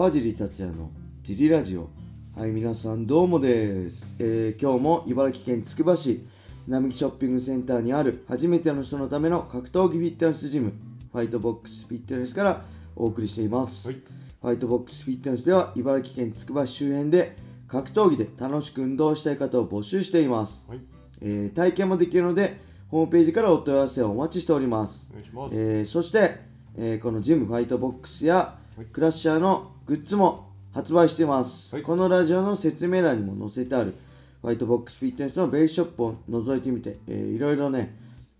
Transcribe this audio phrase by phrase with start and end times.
[0.00, 0.90] 川尻達也の
[1.22, 1.90] ジリラジオ。
[2.34, 6.26] はい皆さんどうもです、えー今日も茨城県つくば市
[6.66, 10.72] 並木ショッピングセンターにある初めての人のための格闘技フィットネスジム
[11.12, 12.64] ファイトボックスフィットネスから
[12.96, 13.98] お送りしています、はい。
[14.40, 17.36] ファイトボックスフィットネスでは茨城県つくば市周辺で
[17.68, 20.80] 格闘技で楽しく運動したい方を募集しています、はい、
[21.20, 22.58] えー体験もできるので
[22.88, 25.12] ホームページからお問い合わせをお待ちしております。
[25.12, 25.54] お願いします。
[25.54, 26.36] えーそして、
[26.78, 31.84] えーこのジムファイトボックスやクラッシャーのグッズも発売しています、はい。
[31.84, 33.94] このラジオの説明欄にも載せてある
[34.40, 37.94] ファイトボックスフィットネスのベースショップを覗いてみて、えーいろいろね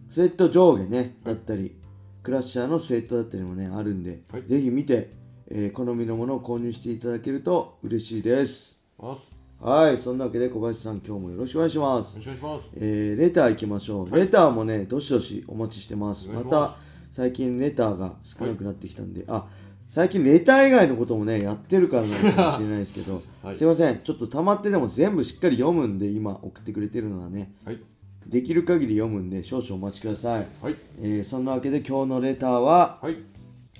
[0.08, 1.74] スウェット上下ねだったり、
[2.22, 4.42] クラッシャーのスウェットだったりもねあるんで、はい。
[4.44, 5.10] ぜひ見て、
[5.50, 8.84] えー好みのものを購入していただけると嬉しいです。
[9.60, 12.18] はいそんなわけで小林さん今日もよろしくお願いします。
[12.18, 12.76] よろしくお願いします。
[12.76, 16.30] えーレター行きましょう、レターもねどしどしお待ちしてます。
[16.30, 16.76] また
[17.10, 19.46] 最近レターが少なくなってきたんで、あ
[19.90, 23.56] 最近レター以外のこともねやってるからなのかもしれないですけど、 はい。
[23.56, 23.98] すいません。
[24.04, 27.78] ちょっと溜まってでも全部しっかり読むんで今送ってくれてるのはねはい、
[28.24, 33.16] できる限り読むんで少々お待ちください、はい、えーそんなわけで今日のレターははい、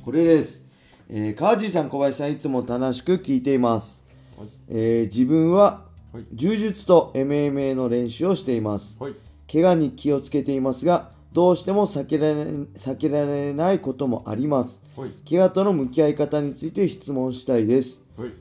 [0.05, 0.72] これです、
[1.08, 4.00] えー、川地さん小林さんいつも楽しく聞いています、
[4.36, 4.48] はい。
[4.69, 6.25] えー自分ははい。
[6.34, 9.14] 柔術と MMA の練習をしています、はい、
[9.50, 14.83] 怪我に気をつけていますがどうしても避けられ避けられないこともあります。
[14.97, 18.33] はい、怪我との向き合い方について質問したいです、はい、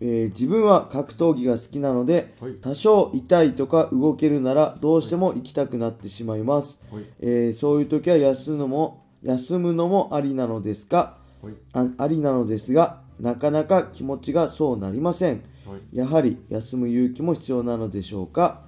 [0.00, 2.54] えー自分は格闘技が好きなので、はい。
[2.54, 7.04] 多少痛いとか動けるならどうしても行きたくなってしまいます、はい。
[7.20, 11.18] えーそういう時は休むのも休むのもありなのですか？
[11.42, 15.44] はい、あありなのですがなかなか気持ちがそうなりません。
[15.64, 18.62] はい、やはり休む勇気も必要なのでしょうか、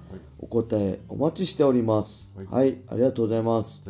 [0.45, 2.37] お答えお待ちしております。
[2.37, 2.47] はい。
[2.47, 3.83] はい、ありがとうございます。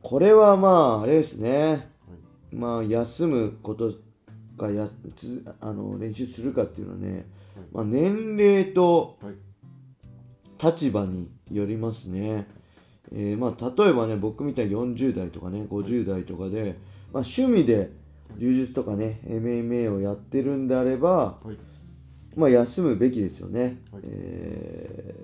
[0.00, 1.90] これはまああれですね。
[2.50, 3.92] まあ休むこと
[4.56, 7.26] がやつあの練習するかっていうのはね、
[7.72, 9.34] まあ、年齢とはい、
[10.62, 12.46] 立場によりますね、
[13.12, 16.78] えーまあ例えばね僕みたいに40代とかね50代とかで、
[17.12, 17.90] まあ、趣味で
[18.38, 21.56] 柔術とかね MMA をやってるんであれば、はい、
[22.36, 23.78] まあ休むべきですよね。
[23.92, 25.22] はいえー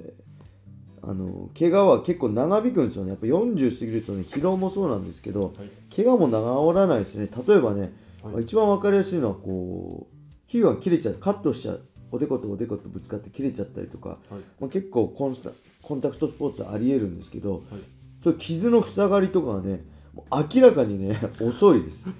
[1.00, 3.10] あの怪我は結構長引くんですよね。
[3.10, 5.54] やっぱ40過ぎるとね疲労もそうなんですけど、はい
[5.96, 7.28] 怪我も治らないですね。
[7.46, 10.16] 例えばね、はいまあ一番わかりやすいのはこう
[10.46, 11.80] 皮膚が切れちゃうカットしちゃう
[12.10, 14.18] おでことおでことぶつかって切れちゃったりとか、はい
[14.60, 15.50] まあ、結構コンスタ
[15.82, 17.62] コンタクトスポーツはありえるんですけど、
[18.20, 19.80] そういう傷の塞がりとかはね
[20.54, 22.10] 明らかにね 遅いです。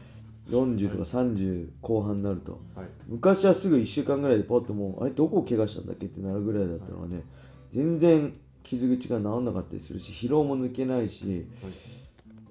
[0.49, 2.61] 40とか30後半になると。
[2.75, 7.23] はい、昔はすぐ1週間ぐらいでポッともうあれどこを怪我したんだっけってなるぐらいだったのがね、
[7.71, 11.47] 全然傷口が治んなかったりするし疲労も抜けないし、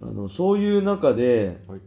[0.02, 1.82] あのそういう中ではい、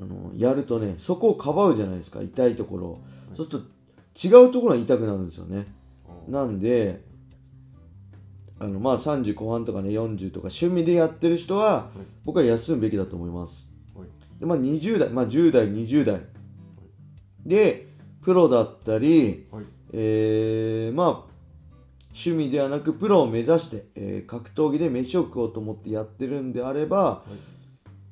[0.00, 3.00] あのやるとねそこをかばうじゃないですか痛いところを、
[3.34, 5.66] そうすると違うところが痛くなるんですよね。
[6.28, 7.02] なんで
[8.60, 11.90] あのまあ30後半とかね40とか趣味でやってる人は、
[12.24, 13.66] 僕は休むべきだと思います。
[13.66, 13.71] はい、
[14.42, 16.20] でまあ20代、まあ10代、20代
[17.46, 17.86] で、
[18.22, 21.08] プロだったり、はい、えーまあ、
[22.06, 27.22] 趣味ではなくプロを目指して、えー格闘技で飯を食おうと思ってやってるんであれば、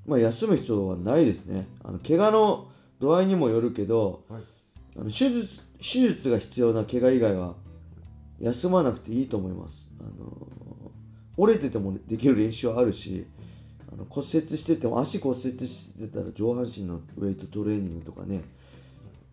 [0.06, 1.66] まあ休む必要はないですね。
[1.82, 2.68] あの怪我の
[3.00, 4.42] 度合いにもよるけど、はい、
[4.98, 7.56] あの手術手術が必要な怪我以外は
[8.38, 9.90] 休まなくていいと思います。
[10.00, 10.92] あの
[11.36, 13.39] 折れててもできる練習はあるしあ
[14.00, 18.42] の骨折してても足骨折してたら上半身のウェイトトレーニングとかね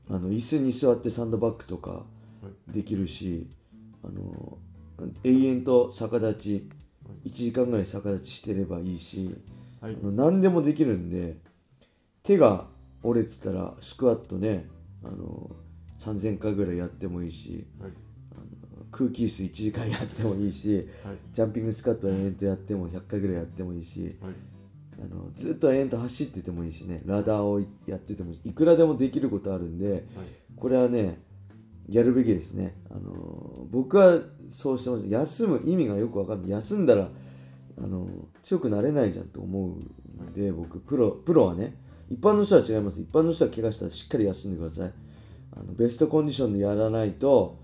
[0.09, 2.03] あの椅子に座ってサンドバッグとか
[2.67, 3.49] できるし、
[4.03, 4.57] あの
[5.23, 6.69] 永遠と逆立ち
[7.25, 9.35] 1時間ぐらい逆立ちしてればいいし、
[9.81, 9.97] はい。
[10.01, 11.37] あの何でもできるんで
[12.23, 12.65] 手が
[13.03, 14.67] 折れてたらスクワットね
[15.03, 15.49] あの
[15.97, 17.91] 3000回ぐらいやってもいいしはい、
[18.91, 21.17] 空気椅子1時間やってもいいし、はい。
[21.33, 24.33] ジャンピングスカット延々とやっても100回ぐらいやってもいいしはい、
[24.99, 30.05] あのずっと延々と走っててもいいしねラダーをやっててもいくらでもできることあるんで、
[30.55, 31.21] これはね
[31.89, 35.07] やるべきですね、あの僕はそうしてます。
[35.07, 36.49] 休む意味がよくわかんない。
[36.49, 37.09] 休んだら
[37.77, 38.07] あの
[38.43, 41.75] 強くなれないじゃんと思うんで僕プロプロはね
[42.09, 42.99] 一般の人は違います。
[42.99, 44.93] 一般の人は怪我したらしっかり休んでください。
[45.55, 47.59] あのベストコンディションでやらないと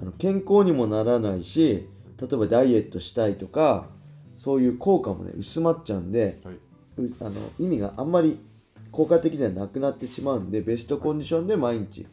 [0.00, 1.88] あの健康にもならないし
[2.20, 3.88] 例えばダイエットしたいとか
[4.36, 6.54] そういう効果もね薄まっちゃうんで、はい、
[6.98, 8.38] うあの意味があんまり
[8.92, 12.06] 効果的ではなくなってしまうんでベストコンディションで毎日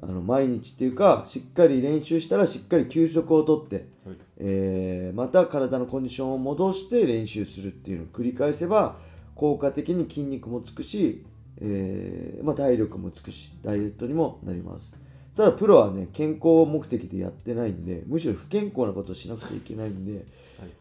[0.00, 4.16] あの毎日っていうかしっかり練習したらしっかり休息をとって、はい。
[4.38, 8.96] えーまた体のコンディションを戻して練習するっていうのを繰り返せば
[9.34, 11.24] 効果的に筋肉もつくし、
[11.60, 14.96] えーまあ、体力もつくしダイエットにもなります。
[15.36, 20.24] ただプロはね健康目的でやってないんでむしろ不健康なことをしなくちゃいけないんで、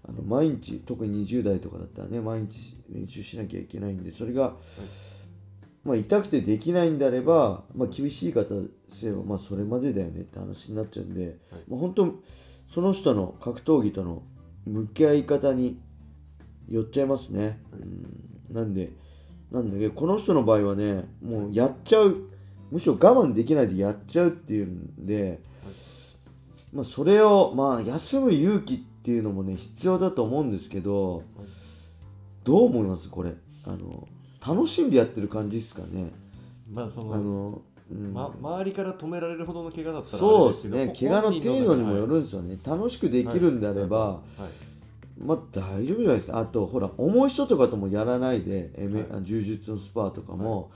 [0.07, 4.53] あの毎日特に20代とかだったらね毎日練習しなきゃいけないんでそれが、
[5.83, 8.49] まあ、痛くてできないんであれば、まあ、厳しい方
[8.89, 11.37] すれば、まあ、それまでだよねって話になっちゃうんで、
[11.69, 12.15] まあ、本当
[12.67, 14.23] その人の格闘技との
[14.65, 15.79] 向き合い方に
[16.67, 17.59] よっちゃいますね、
[18.49, 18.91] うん、なんで
[19.51, 22.27] なんだけどこの人の場合はねもうやっちゃう。
[22.71, 25.39] むしろ我慢できないでやっちゃうっていうんで、
[26.73, 31.23] まあ、それをまあ休む勇気っていうのもね必要だと思うんですけど
[32.43, 33.09] どう思います？
[33.09, 33.33] これ。
[33.65, 34.07] あの
[34.45, 36.11] 楽しんでやってる感じですかね。
[36.71, 37.61] まあそのあの、
[37.91, 38.13] うん。
[38.13, 40.93] ま、周りから止められるほどの怪我だったらそうですね。
[40.97, 42.57] 怪我の程度にもよるんはいですよね。
[42.65, 44.21] 楽しくできるんであれば、はい。
[45.19, 46.39] まあ大丈夫じゃないですか。
[46.39, 50.69] あとほら重い人とかともやらないで、えめあ柔術のスパーとかも、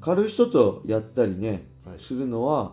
[0.00, 1.98] 軽い人とやったりね、はい。
[1.98, 2.72] するのは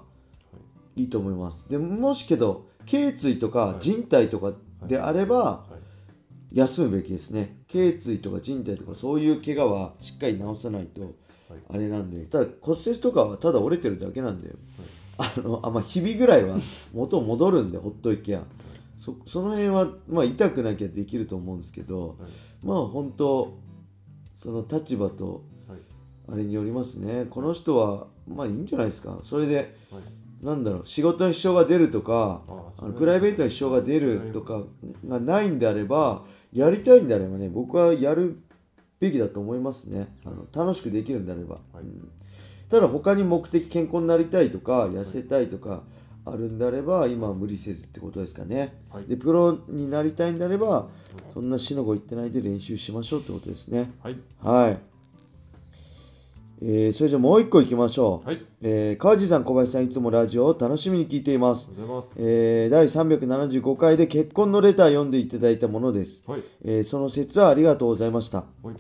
[0.96, 1.68] いいと思います。
[1.68, 4.54] でもしけど頸椎とか人体とか
[4.88, 5.86] であれば、はい。
[6.58, 7.58] 休むべきですね。
[7.68, 11.16] 頸椎とか人体とかそういう怪我はしっかり治さないと
[11.70, 12.26] あれなんで。
[12.28, 14.52] ただ骨折とかはただ折れてるだけなんで、
[15.18, 16.56] あのあまあ日々ぐらいは
[16.94, 18.44] 元戻るんでほっといけや
[18.98, 22.18] そその辺はまあ痛くなきゃできると思うんですけど、
[22.64, 23.60] まあ本当
[24.36, 25.80] その立場とはい。
[26.30, 27.26] あれによりますね。
[27.30, 29.20] この人はまあいいんじゃないですか。
[29.24, 29.56] それで、
[29.92, 30.04] はい
[30.42, 32.42] なんだろう仕事に支障が出るとか
[32.78, 34.62] あのプライベートに支障が出るとか
[35.08, 36.24] がないんであれば
[36.54, 38.42] やりたいんであればね僕はやる
[39.00, 40.08] べきだと思いますね。
[40.26, 42.12] あの楽しくできるんであれば、うん。
[42.70, 45.84] ただ他に目的健康になりたいとか痩せたいとか
[46.26, 49.06] あるんであれば今は無理せずってことですかね、はい。
[49.06, 50.88] でプロになりたいんであれば
[51.34, 53.92] そんな死の子言ってないで練習しましょうってことですね。
[54.02, 54.18] はい。
[54.42, 54.95] はい。
[56.62, 58.28] えー、それじゃあもう一個いきましょう。
[58.28, 61.72] はいえー、川地さん、小林さん、いつもラジオを楽しみに聞いています。
[62.18, 66.24] えー、第375回で結婚のレター読んでいただいたものです。
[66.30, 68.46] はいえーその説はありがとうございました。
[68.64, 68.76] はい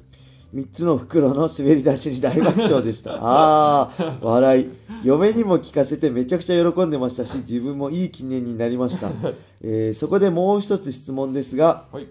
[0.56, 3.18] 3つの袋の滑り出しに大爆笑でした。
[3.20, 4.70] あー、笑い。
[5.04, 9.12] 嫁にも聞かせてめちゃくちゃ喜んでましたし、自分もいい記念になりました。
[9.62, 12.08] えーそこでもう一つ質問ですが、はい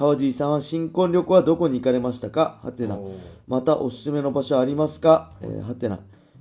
[0.00, 2.58] 川地さんは新婚旅行はどこに行かれましたか？
[2.64, 2.98] はてな。
[3.46, 5.30] またおすすめの場所ありますか？
[5.42, 6.00] えーはてな。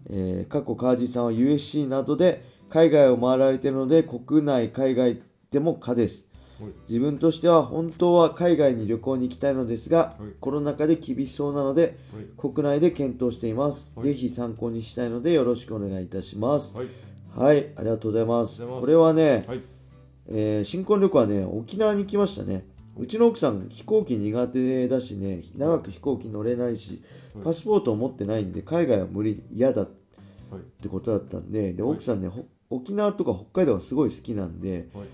[0.10, 5.22] えー過去川地さんは USC などで海外を回られているので国内海外
[5.52, 6.30] でも可です。
[6.62, 16.78] はい自分としては本当は海外に旅行に行きたいのですが、はいコロナ禍で厳しそうなので、はい国内で検討しています、はいぜひ参考にしたいのでよろしくお願いいたします。
[16.78, 16.88] はい
[17.36, 18.66] はい、ありがとうございます。
[18.66, 19.60] これはね、はい
[20.30, 22.66] えー新婚旅行はね、沖縄に行きましたね。
[23.00, 27.02] うちの奥さん、飛行機苦手だしね、長く飛行機乗れないし、
[27.44, 29.90] パスポートを持ってないんで、海外は無理、嫌だっ
[30.52, 30.62] はい。
[30.82, 35.08] てことだったんで、で、奥さんね、ほ沖縄とか北海道がすごい好きなんで、はい。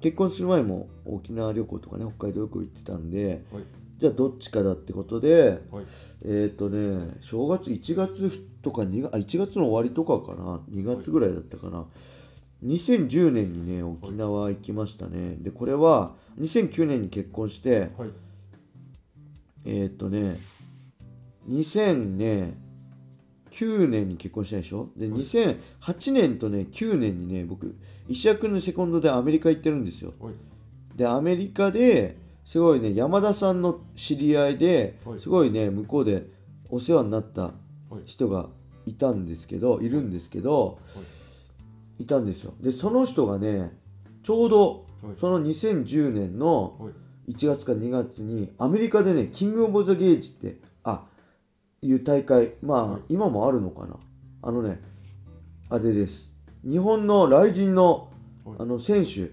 [0.00, 3.64] 結婚する前も沖縄旅行とかね、北海道よく行ってたんで、はい。
[3.98, 5.84] じゃあどっちかだってことで、はい。
[6.24, 8.30] えっ、とね、正月1月
[8.62, 11.86] とか2月、あ、1月の終わりとかかな、2月ぐらいだったかな。
[12.64, 15.36] 2010年にね、沖縄行きましたね。
[15.40, 18.10] で、これは2009年に結婚して、はい。
[19.64, 20.36] えっ、とね、
[21.48, 22.58] 2000ね、
[23.50, 24.88] 9年に結婚したでしょ？
[24.96, 27.74] で、2008年とね、9年にね、僕、
[28.08, 30.12] 石役のセコンドでアメリカ行ってるんですよ。
[30.20, 30.34] はい。
[30.96, 35.20] でアメリカですごいね山田さんの知り合いではい。
[35.20, 36.24] すごいね向こうで
[36.68, 37.52] お世話になったはい。
[38.04, 38.46] 人が
[38.84, 41.00] いたんですけどいるんですけどい
[42.06, 42.54] たんですよ。
[42.60, 43.78] でその人がね
[44.22, 45.16] ちょうどはい。
[45.16, 46.92] その2010年のはい。
[47.28, 51.04] 1月か2月にアメリカでねキングオブザゲージってあ
[51.80, 53.02] いう大会まあ、はい。
[53.10, 53.96] 今もあるのかな。
[54.42, 54.80] あのね
[55.68, 56.36] あれです。
[56.64, 58.10] 日本の雷神の
[58.44, 58.56] はい。
[58.60, 59.20] あの選手。
[59.20, 59.30] はい。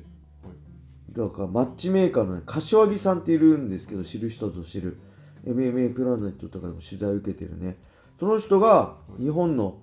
[1.12, 4.98] だからマッチメーカーのね柏木さんっているんですけど知る人ぞ知る。
[5.46, 7.78] MMA プラネットとかでも取材を受けてるね。
[8.20, 9.78] その人が日本の、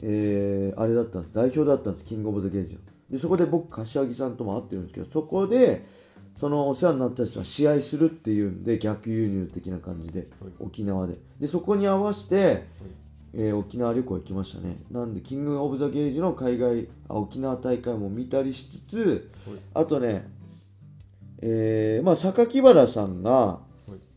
[0.00, 1.34] えーあれだったんです。
[1.34, 2.04] 代表だったんです。
[2.04, 5.84] キングオブザゲージのでそこで僕柏木さんとも会ってるんですけどそこで
[6.34, 10.28] そのお世話になった人は試合するっていうんで逆輸入的な感じで、
[10.60, 11.16] 沖縄で。
[11.40, 12.64] でそこに合わせて、
[13.34, 14.76] えー沖縄旅行行きましたね。
[14.90, 19.30] なんでキングオブザゲージの海外あ沖縄大会も見たりしつつ、
[19.74, 20.30] あとね
[21.40, 23.58] えーまあ榊原さんが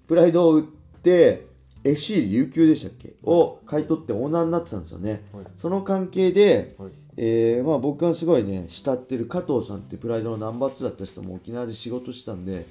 [0.08, 1.48] プライドを売って
[1.84, 3.14] FC 琉球でしたっけ？
[3.24, 5.46] を買い取ってオーナーになってたんですよね、はい。
[5.56, 6.92] その関係で、はい。
[7.18, 12.66] えーまあ、僕がすごいね慕ってる加藤さんってプライドのナンバー2だった人も沖縄で仕事してたんで、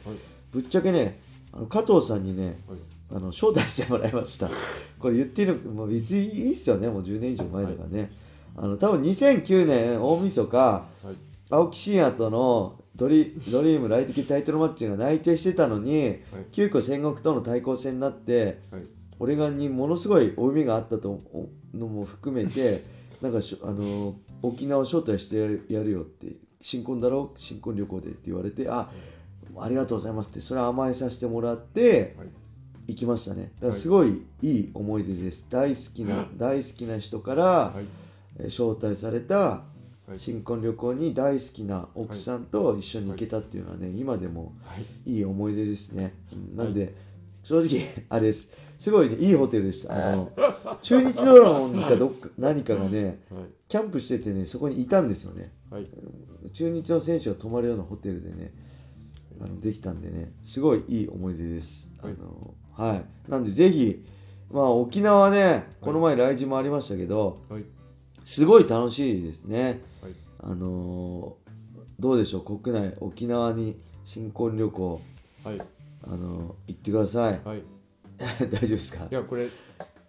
[0.52, 1.19] ぶっちゃけね
[1.52, 2.57] あの加藤さんにね、
[3.11, 4.49] あの招待してもらいました。
[4.99, 8.11] これ言ってるもう別にいいっすよねもう10年以上前だからね、
[8.57, 11.14] あの多分2009年大晦日はい。
[11.50, 16.17] 青木真也とのドリドリームライト級タイトルマッチが内定してたのに、
[16.52, 18.83] 急遽戦国との対抗戦になってはい
[19.21, 21.21] 俺がにものすごい負い目があったと
[21.73, 22.83] のも含めて
[23.23, 27.33] なんかしょあのー沖縄を招待してやるやるよって新婚だろ？
[27.37, 28.91] 新婚旅行でって言われてあ
[29.57, 32.29] ありがとうございますってそれは甘えさせてもらってはい。
[32.89, 33.53] 行きましたね。
[33.57, 35.47] だからすごいいい思い出です。
[35.50, 37.85] 大好きな大好きな人から、はい。
[38.39, 39.62] えー招待された
[40.12, 40.19] い。
[40.19, 44.75] 新婚旅行に大好きな奥さんと一緒に行けたっていうのはね今でもは
[45.07, 45.11] い。
[45.12, 46.57] いい思い出ですね、うん。
[46.57, 46.95] なんで
[47.42, 48.52] 正直あれです。
[48.78, 49.94] すごいねいいホテルでした。
[49.94, 50.30] あの
[50.82, 53.44] 中日ドラゴンかどっか何かがねはい。
[53.68, 55.52] キャンプしててねそこにいたんですよね。
[55.70, 55.87] はい。
[56.52, 58.52] 中日の選手が泊まるようなホテルでね
[59.40, 62.12] あのできたんでねすごいいい思い出です、はい。
[62.12, 62.54] あの
[62.92, 63.30] はい。
[63.30, 64.04] なんでぜひ
[64.50, 67.64] まあ沖縄ねこの前来日もありましたけど、はい。
[68.25, 69.80] すごい楽しいですね。
[70.02, 70.12] はい。
[70.40, 71.50] あのー
[72.00, 75.00] どうでしょう国内沖縄に新婚旅行。
[75.44, 75.61] はい
[76.04, 77.40] あのー行ってください。
[77.45, 77.62] はい。
[78.21, 79.04] 大丈夫ですか？
[79.11, 79.49] いやこれ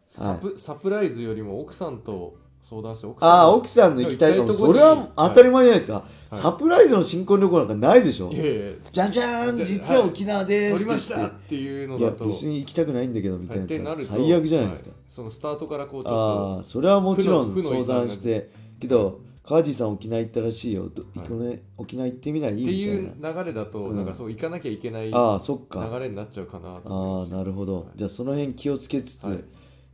[0.07, 6.36] サプ,、サプライズよりも奥さんと相談して奥さんああ奥さんの行きたいかもとこにそれは当たり前じゃないですか、い。
[6.36, 13.95] サプライズの新婚旅行なんかないでしょ、いやいやじゃじゃーん実は沖縄でーす撮りましたっってていうのいやだと別に行きたくないんだけどみたいな。
[13.95, 18.50] な最悪じゃないですか、はそのスタートからこうちょっああとそれはもちろん相談して。
[18.79, 19.19] けど
[19.51, 22.53] 川地さん沖縄行ったらしいよ、ど行くね沖縄行ってみない？
[22.53, 23.34] っていいうな。
[23.34, 26.00] 流れだと、なんかそう行かなきゃいけない流ああそっか。
[26.00, 29.43] れになっちゃうかなとああなるほど、じゃあその辺気をつけつつ、はい。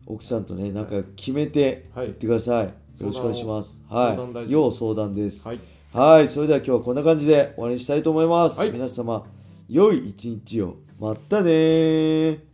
[0.06, 2.08] 奥さんとねなんか決めてはい。
[2.08, 2.72] 行ってください、よ
[3.02, 3.82] ろしくお願いします。
[3.90, 4.52] はい。
[4.52, 5.48] 要相談です。
[5.48, 5.60] はい。
[5.92, 6.28] はい。
[6.28, 8.72] それでは今日はこんな感じで終わりにしたいと思います、はい。
[8.72, 9.26] 皆様
[9.68, 10.78] 良い一日を。
[11.00, 12.47] またねー